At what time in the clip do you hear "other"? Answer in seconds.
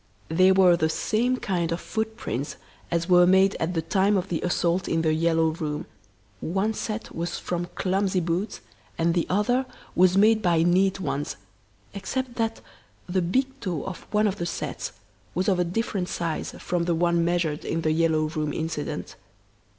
9.29-9.67